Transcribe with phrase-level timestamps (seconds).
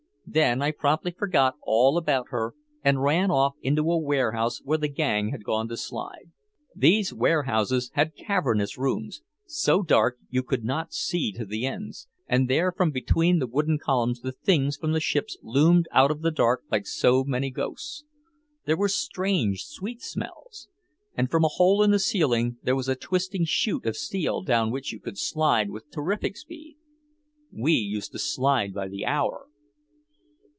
[0.33, 2.53] Then I promptly forgot all about her
[2.85, 6.31] and ran off into a warehouse where the gang had gone to slide.
[6.73, 12.49] These warehouses had cavernous rooms, so dark you could not see to the ends, and
[12.49, 16.31] there from between the wooden columns the things from the ships loomed out of the
[16.31, 18.05] dark like so many ghosts.
[18.63, 20.69] There were strange sweet smells.
[21.13, 24.71] And from a hole in the ceiling there was a twisting chute of steel down
[24.71, 26.77] which you could slide with terrific speed.
[27.51, 29.47] We used to slide by the hour.